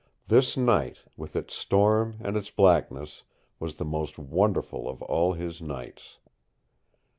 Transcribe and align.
This 0.27 0.57
night, 0.57 0.97
with 1.15 1.35
its 1.35 1.53
storm 1.53 2.15
and 2.21 2.35
its 2.35 2.49
blackness, 2.49 3.21
was 3.59 3.75
the 3.75 3.85
most 3.85 4.17
wonderful 4.17 4.89
of 4.89 5.03
all 5.03 5.33
his 5.33 5.61
nights. 5.61 6.17